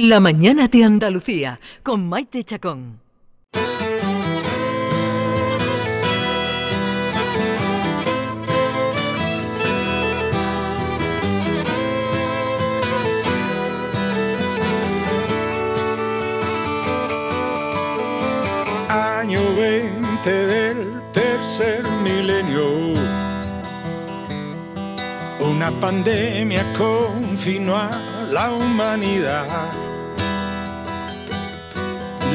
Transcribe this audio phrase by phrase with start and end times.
[0.00, 3.00] La mañana de Andalucía con Maite Chacón.
[18.88, 22.92] Año 20 del tercer milenio.
[25.40, 27.90] Una pandemia confinó a
[28.30, 29.87] la humanidad.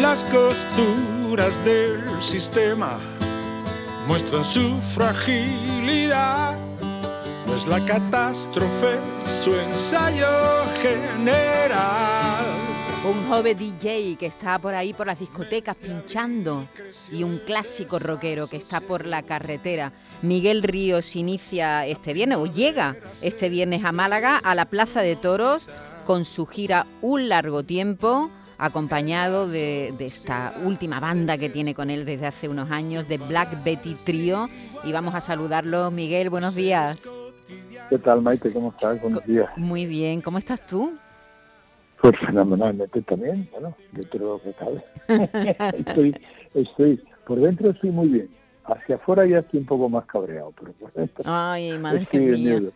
[0.00, 3.00] Las costuras del sistema
[4.06, 6.56] muestran su fragilidad,
[7.44, 10.28] pues la catástrofe su ensayo
[10.80, 12.46] general.
[13.10, 16.68] Un joven DJ que está por ahí por las discotecas pinchando
[17.10, 19.92] y un clásico rockero que está por la carretera.
[20.22, 25.16] Miguel Ríos inicia este viernes o llega este viernes a Málaga a la Plaza de
[25.16, 25.66] Toros
[26.06, 31.90] con su gira Un largo tiempo acompañado de, de, esta última banda que tiene con
[31.90, 34.48] él desde hace unos años, de Black Betty Trio.
[34.84, 35.90] Y vamos a saludarlo.
[35.90, 37.08] Miguel, buenos días.
[37.88, 38.52] ¿Qué tal, Maite?
[38.52, 39.00] ¿Cómo estás?
[39.00, 39.50] Buenos días.
[39.56, 40.20] Muy bien.
[40.20, 40.98] ¿Cómo estás tú?
[42.00, 44.84] Pues fenomenalmente también, bueno, dentro de lo que cabe.
[45.78, 46.14] estoy,
[46.54, 48.30] estoy, por dentro estoy muy bien.
[48.64, 51.24] Hacia afuera ya estoy un poco más cabreado, pero por dentro.
[51.26, 52.60] Ay, madre mía.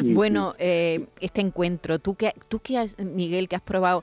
[0.00, 0.56] Sí, bueno, sí.
[0.60, 4.02] Eh, este encuentro, tú que, tú que has, Miguel, que has probado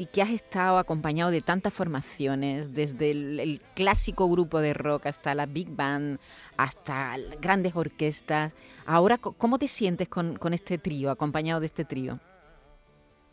[0.00, 5.34] y que has estado acompañado de tantas formaciones, desde el, clásico grupo de rock hasta
[5.34, 6.18] la big band,
[6.56, 8.56] hasta grandes orquestas.
[8.86, 12.18] Ahora, ¿cómo te sientes con, con este trío, acompañado de este trío?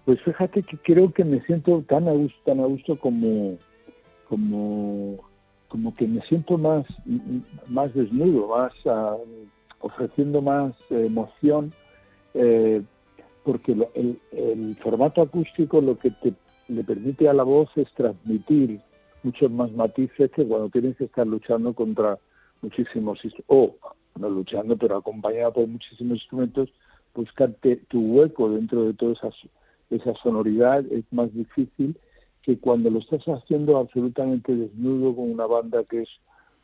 [0.03, 3.57] Pues fíjate que creo que me siento tan a gusto, tan a gusto como,
[4.27, 5.23] como,
[5.69, 6.85] como que me siento más,
[7.69, 9.23] más desnudo, más uh,
[9.79, 11.71] ofreciendo más emoción,
[12.33, 12.81] eh,
[13.45, 16.33] porque el, formato acústico lo que te
[16.67, 18.79] le permite a la voz es transmitir
[19.23, 22.17] muchos más matices que cuando tienes que estar luchando contra
[22.61, 23.75] muchísimos o
[24.19, 26.69] no luchando pero acompañado por muchísimos instrumentos
[27.13, 29.35] buscarte tu hueco dentro de todas esas
[29.89, 31.97] esa sonoridad es más difícil
[32.41, 36.09] que cuando lo estás haciendo absolutamente desnudo con una banda que es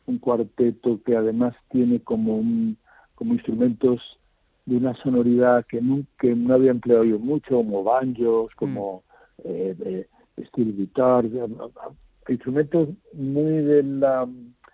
[0.06, 2.76] un cuarteto que además tiene como un
[3.14, 4.00] como instrumentos
[4.66, 9.13] de una sonoridad que nunca que no había empleado yo mucho como banjos como mm.
[9.42, 9.74] Eh,
[10.36, 11.24] de steel guitar
[12.28, 14.04] instrumentos muy del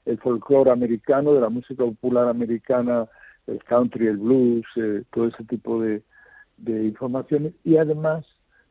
[0.07, 3.07] el folclore americano de la música popular americana
[3.47, 6.03] el country el blues eh, todo ese tipo de,
[6.57, 7.53] de informaciones.
[7.65, 8.25] Y además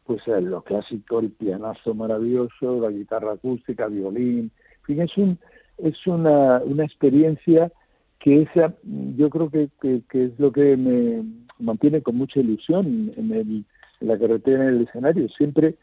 [0.05, 5.39] pues eh, lo clásico, el pianazo maravilloso, la guitarra acústica, violín, en fin, es un
[5.77, 7.71] es una, una experiencia
[8.19, 8.73] que esa
[9.15, 11.23] yo creo que, que, es lo que me
[11.59, 13.65] mantiene con mucha ilusión en, el,
[13.99, 15.27] la carretera, en el escenario.
[15.29, 15.75] Siempre,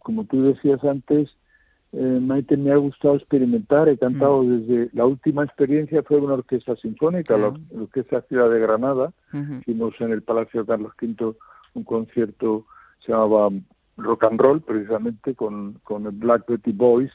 [0.00, 1.30] como tú decías antes,
[1.92, 6.74] eh, Maite, me ha gustado experimentar, he cantado desde, la última experiencia fue una orquesta
[6.76, 9.60] sinfónica, la, la Orquesta Ciudad de Granada, uh -huh.
[9.60, 11.34] hicimos en el Palacio Carlos V
[11.74, 12.64] un concierto
[13.04, 13.50] se llamaba
[13.96, 17.12] Rock and Roll, precisamente con, con el Black Betty Boys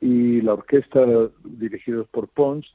[0.00, 1.00] y la orquesta
[1.44, 2.66] dirigidos por Pons.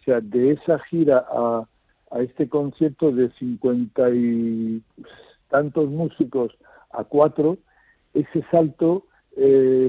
[0.00, 1.66] O sea, de esa gira a,
[2.10, 4.82] a este concierto de cincuenta y
[5.54, 6.50] tantos músicos
[6.90, 7.58] a cuatro,
[8.12, 9.06] ese salto
[9.36, 9.88] eh,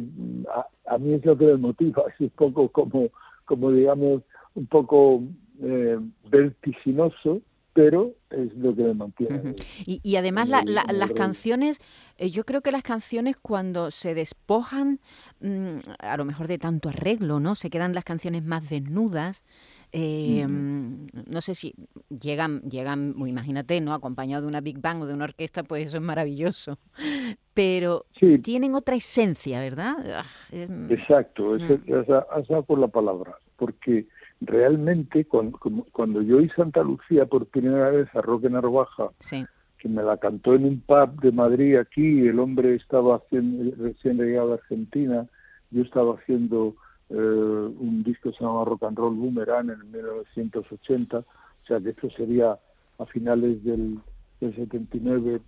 [0.53, 3.09] a, a, mí es lo que me motiva, es un poco como,
[3.46, 4.22] como digamos,
[4.53, 5.24] un poco
[5.64, 5.98] eh,
[6.30, 7.42] vertiginoso,
[7.75, 9.36] pero es lo que me mantiene.
[9.36, 9.84] Uh -huh.
[9.86, 11.81] y, y, además la, la, las canciones,
[12.18, 15.02] eh, yo creo que las canciones cuando se despojan,
[15.41, 17.53] mmm, a lo mejor de tanto arreglo, ¿no?
[17.56, 19.44] Se quedan las canciones más desnudas.
[19.91, 21.25] Eh, uh -huh.
[21.28, 21.74] No sé si
[22.09, 23.94] llegan, llegan, imagínate, ¿no?
[23.94, 26.80] Acompañado de una big band o de una orquesta, pues eso es maravilloso.
[27.53, 28.40] Pero sí.
[28.40, 29.96] tienen otra esencia, ¿verdad?
[30.14, 30.25] Ah,
[30.90, 34.08] Exacto, esa, esa, esa por la palabra, porque
[34.41, 35.57] realmente cuando,
[35.91, 39.46] cuando yo hice Santa Lucía por primera vez a Roque Narvaja, sí.
[39.78, 44.17] que me la cantó en un pub de Madrid aquí, el hombre estaba haciendo, recién
[44.17, 45.28] llegado a Argentina,
[45.72, 46.76] yo estaba haciendo
[47.09, 51.26] eh, un disco que se llama Rock and Roll Boomerang en 1980, o
[51.67, 52.58] sea que esto sería
[52.97, 53.99] a finales del,
[54.40, 55.41] del 79,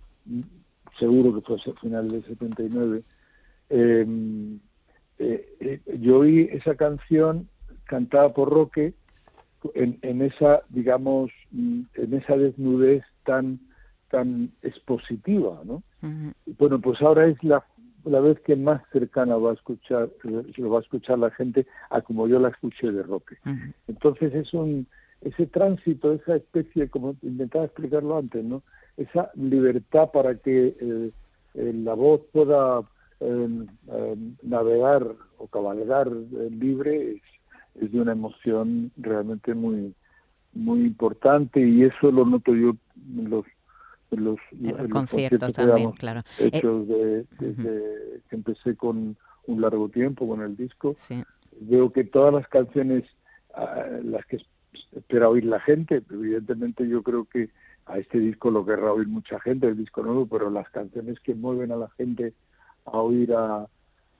[0.98, 3.02] seguro que fue a finales del 79.
[3.70, 4.06] Eh,
[5.18, 7.48] eh, eh, yo oí esa canción
[7.88, 8.94] cantada por Roque
[9.74, 13.58] en, en, esa, digamos, en esa desnudez tan
[14.10, 15.82] tan expositiva, ¿no?
[16.02, 16.32] Uh -huh.
[16.58, 17.64] Bueno, pues ahora es la,
[18.04, 22.00] la vez que más cercana va a escuchar, lo va a escuchar la gente a
[22.00, 23.36] como yo la escuché de Roque.
[23.44, 23.74] Uh -huh.
[23.88, 24.86] Entonces es un,
[25.20, 28.62] ese tránsito, esa especie, como intentaba explicarlo antes, ¿no?
[28.96, 31.10] Esa libertad para que eh,
[31.54, 32.82] la voz pueda
[34.42, 35.02] navegar
[35.38, 36.06] o cabalgar
[36.64, 37.20] libre
[37.80, 39.94] es, de una emoción realmente muy
[40.54, 42.74] muy importante y eso lo noto yo
[43.16, 43.44] en los
[44.10, 44.38] los,
[44.90, 46.22] conciertos, también, claro.
[46.38, 50.94] Hechos de, desde que empecé con un largo tiempo con el disco.
[51.60, 53.04] Veo que todas las canciones,
[53.54, 54.40] ah, las que
[54.92, 57.50] espera oír la gente, evidentemente yo creo que
[57.86, 61.34] a este disco lo querrá oír mucha gente, el disco nuevo, pero las canciones que
[61.34, 62.34] mueven a la gente
[62.84, 63.66] a oír a,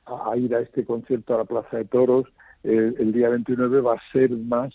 [0.07, 2.27] a, ir a este concierto a la Plaza de Toros
[2.63, 4.75] el día 29 va a ser más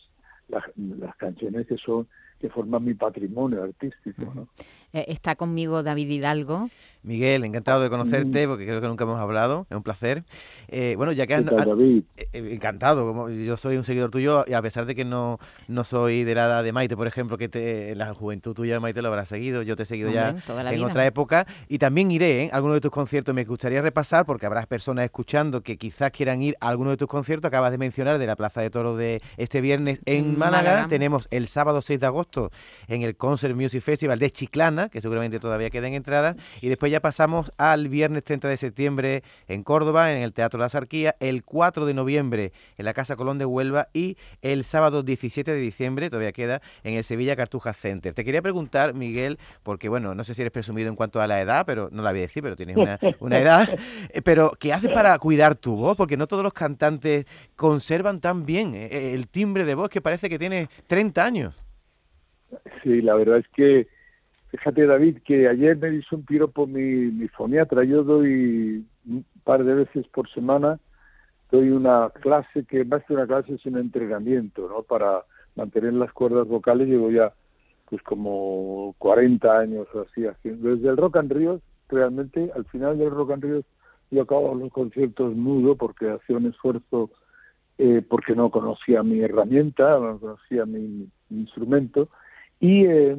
[0.49, 2.07] las canciones que son
[2.43, 4.33] que forman mi patrimonio artístico.
[4.35, 4.49] ¿no?
[4.91, 6.69] Eh, está conmigo David Hidalgo.
[7.03, 8.49] Miguel, encantado de conocerte, mm.
[8.49, 10.23] porque creo que nunca hemos hablado, es un placer.
[10.69, 12.03] Eh, bueno, ya que has, David?
[12.15, 15.83] Eh, encantado, como yo soy un seguidor tuyo, y a pesar de que no, no
[15.83, 19.01] soy de la edad de Maite, por ejemplo, que te, en la juventud tuya Maite
[19.01, 22.55] lo habrás seguido, yo te he seguido ya en otra época, y también iré a
[22.55, 26.55] alguno de tus conciertos, me gustaría repasar, porque habrá personas escuchando que quizás quieran ir
[26.61, 29.59] a alguno de tus conciertos, acabas de mencionar de la Plaza de Toros de este
[29.59, 32.51] viernes en Málaga, tenemos el sábado 6 de agosto
[32.87, 36.99] en el Concert Music Festival de Chiclana, que seguramente todavía quedan entradas, y después ya
[36.99, 41.87] pasamos al viernes 30 de septiembre en Córdoba, en el Teatro La Sarquía, el 4
[41.87, 46.31] de noviembre en la Casa Colón de Huelva y el sábado 17 de diciembre, todavía
[46.33, 48.13] queda, en el Sevilla Cartuja Center.
[48.13, 51.41] Te quería preguntar, Miguel, porque bueno, no sé si eres presumido en cuanto a la
[51.41, 53.67] edad, pero no la voy a decir, pero tienes una, una edad,
[54.13, 55.97] eh, pero ¿qué haces para cuidar tu voz?
[55.97, 57.25] Porque no todos los cantantes
[57.55, 61.65] conservan tan bien eh, el timbre de voz que parece que tiene 30 años.
[62.83, 63.87] Sí, la verdad es que,
[64.53, 67.83] fíjate David, que ayer me hizo un piropo mi, mi foniatra.
[67.83, 70.79] Yo doy un par de veces por semana,
[71.51, 74.83] doy una clase que más que una clase es un entrenamiento, ¿no?
[74.83, 75.23] Para
[75.55, 76.87] mantener las cuerdas vocales.
[76.87, 77.33] Llevo ya
[77.89, 80.75] pues como 40 años así haciendo.
[80.75, 83.65] Desde el Rock and Ríos, realmente, al final del Rock and Ríos,
[84.11, 87.09] yo acabo los conciertos mudo porque hacía un esfuerzo
[87.79, 92.09] eh, porque no conocía mi herramienta, no conocía mi instrumento
[92.59, 93.17] y eh,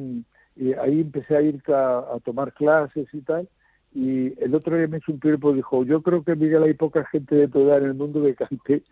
[0.81, 3.47] ahí empecé a ir a, tomar clases y tal.
[3.93, 7.05] Y el otro día me hizo un tiempo dijo, yo creo que Miguel hay poca
[7.05, 8.83] gente de tu edad en el mundo que cante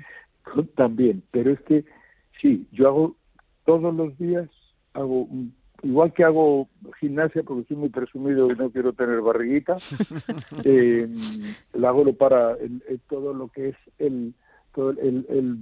[0.75, 1.83] también, pero es que
[2.41, 3.15] sí, yo hago
[3.65, 4.49] todos los días,
[4.93, 5.27] hago
[5.83, 6.69] igual que hago
[6.99, 9.77] gimnasia porque soy muy presumido y no quiero tener barriguita,
[10.63, 11.07] eh,
[11.73, 12.57] lo hago para
[13.09, 14.33] todo lo que es el
[14.73, 15.57] todo el, el,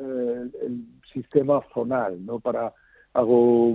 [0.00, 2.40] eh, el, sistema zonal, ¿no?
[2.40, 2.72] Para
[3.14, 3.74] hago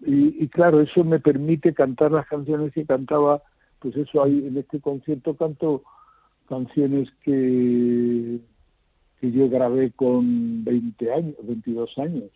[0.00, 3.42] y, claro eso me permite cantar las canciones que cantaba
[3.80, 5.82] pues eso hay en este concierto canto
[6.48, 8.38] canciones que
[9.20, 12.30] que yo grabé con 20 años 22 años.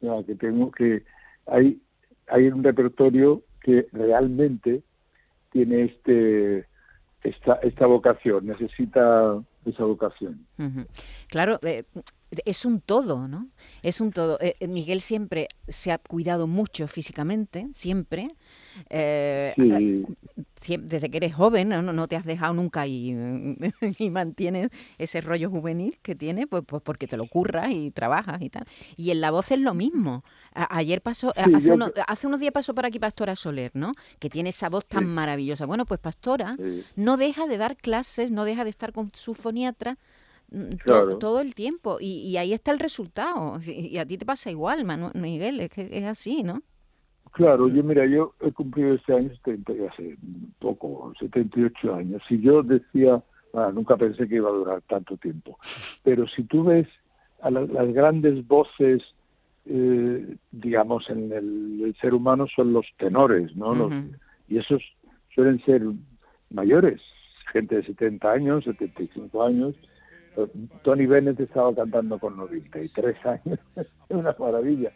[0.00, 1.02] O sea que tengo que
[1.46, 1.80] hay
[2.28, 4.82] hay un repertorio que realmente
[5.50, 6.66] tiene este
[7.22, 10.46] esta esta vocación necesita esa vocación.
[11.28, 11.84] Claro eh,
[12.44, 13.48] es un todo, ¿no?
[13.82, 14.38] Es un todo.
[14.40, 18.28] Eh, eh, Miguel siempre se ha cuidado mucho físicamente, siempre.
[18.88, 19.54] Eh,
[20.78, 21.82] desde que eres joven, ¿no?
[21.82, 23.12] no te has dejado nunca y,
[23.98, 28.40] y, mantienes ese rollo juvenil que tienes, pues, pues porque te lo curras y trabajas
[28.42, 28.64] y tal.
[28.96, 30.22] Y en la voz es lo mismo.
[30.52, 33.94] ayer pasó, hace, unos, hace unos días pasó por aquí Pastora Soler, ¿no?
[34.18, 35.66] Que tiene esa voz tan maravillosa.
[35.66, 36.56] Bueno, pues Pastora
[36.94, 39.98] no deja de dar clases, no deja de estar con su foniatra
[41.20, 41.98] Todo el tiempo.
[42.00, 43.58] Y, ahí está el resultado.
[43.66, 46.62] Y, a ti te pasa igual, Manuel, Miguel, es que es así, ¿no?
[47.32, 50.16] Claro, yo mira, yo he cumplido este año 70, hace
[50.58, 52.22] poco, 78 años.
[52.28, 53.22] Y yo decía,
[53.54, 55.56] ah, nunca pensé que iba a durar tanto tiempo.
[56.02, 56.88] Pero si tú ves
[57.40, 59.02] a las grandes voces,
[59.66, 63.90] eh, digamos, en el, ser humano son los tenores, ¿no?
[64.48, 64.82] y esos
[65.34, 65.82] suelen ser
[66.50, 67.00] mayores,
[67.52, 69.74] gente de 70 años, 75 años,
[70.82, 74.90] Tony Bennett estaba cantando con 93 años, es una maravilla.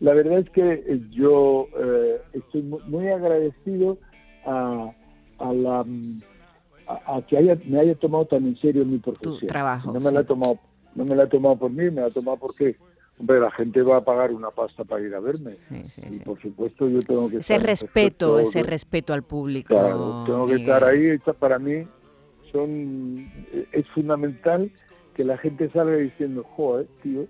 [0.00, 3.98] La verdad es que yo eh, estoy muy agradecido
[4.44, 4.92] a,
[5.40, 5.84] la
[6.86, 9.38] a, que haya, me haya tomado tan en serio mi profesión.
[9.40, 9.92] Tu trabajo.
[9.92, 10.58] No me la he tomado,
[10.94, 12.76] no me la he tomado por mí, me la he tomado porque
[13.18, 15.56] Hombre, la gente va a pagar una pasta para ir a verme.
[16.10, 17.38] y por supuesto yo tengo que...
[17.38, 19.68] Ese respeto, ese respeto al público.
[19.68, 21.18] Claro, tengo que estar ahí.
[21.38, 21.86] Para mí
[22.52, 23.65] son es
[23.96, 24.70] fundamental
[25.14, 27.26] que la gente salga diciendo, joder, tío,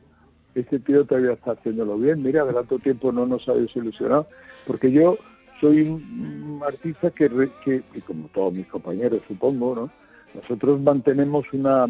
[0.56, 4.26] este tío todavía está haciéndolo bien, mira, de tanto tiempo no nos ha desilusionado,
[4.66, 5.16] porque yo
[5.61, 7.28] soy un artista que,
[7.64, 9.90] que y como todos mis compañeros supongo, ¿no?
[10.35, 11.87] Nosotros mantenemos una,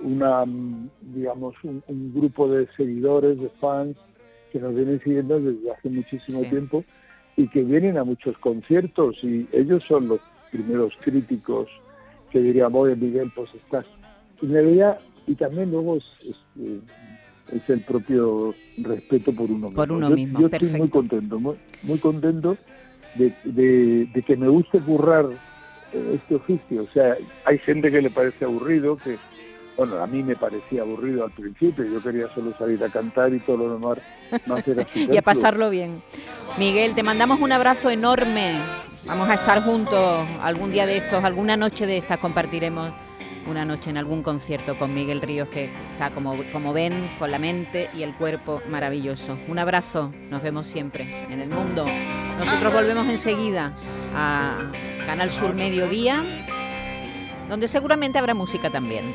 [0.00, 0.44] una
[1.00, 3.96] digamos, un, grupo de seguidores, de fans,
[4.52, 6.84] que nos vienen siguiendo desde hace muchísimo tiempo
[7.36, 10.20] y que vienen a muchos conciertos y ellos son los
[10.52, 11.68] primeros críticos
[12.30, 13.86] que diría, voy Miguel, pues estás.
[14.42, 16.80] Y me veía, y también luego es, es, eh,
[17.68, 19.74] el propio respeto por uno mismo.
[19.74, 22.56] Por uno mismo, yo estoy muy contento, muy, muy contento
[23.14, 25.26] de, de, que me guste currar
[25.92, 26.82] eh, este oficio.
[26.82, 29.16] O sea, hay gente que le parece aburrido, que,
[29.76, 33.40] bueno, a mí me parecía aburrido al principio, yo quería solo salir a cantar y
[33.40, 33.98] todo lo demás
[34.46, 36.02] más era Y a pasarlo bien.
[36.58, 38.58] Miguel, te mandamos un abrazo enorme.
[39.06, 42.92] Vamos a estar juntos algún día de estos, alguna noche de estas compartiremos
[43.46, 47.38] una noche en algún concierto con Miguel Ríos, que está, como, como ven, con la
[47.38, 49.38] mente y el cuerpo maravilloso.
[49.48, 51.86] Un abrazo, nos vemos siempre en el mundo.
[52.38, 53.72] Nosotros volvemos enseguida
[54.14, 54.70] a
[55.06, 56.22] Canal Sur Mediodía,
[57.48, 59.14] donde seguramente habrá música también.